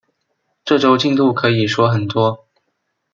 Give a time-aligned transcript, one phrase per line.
[0.65, 2.47] 这周进度可以说很多